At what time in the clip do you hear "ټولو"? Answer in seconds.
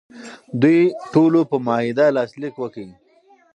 1.13-1.39